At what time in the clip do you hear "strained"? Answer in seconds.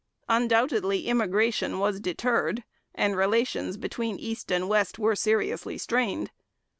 5.77-6.31